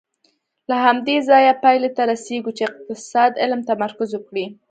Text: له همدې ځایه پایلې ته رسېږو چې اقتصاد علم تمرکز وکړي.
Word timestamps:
له 0.69 0.75
همدې 0.85 1.17
ځایه 1.29 1.53
پایلې 1.63 1.89
ته 1.97 2.01
رسېږو 2.11 2.51
چې 2.57 2.63
اقتصاد 2.69 3.31
علم 3.43 3.61
تمرکز 3.69 4.09
وکړي. 4.13 4.45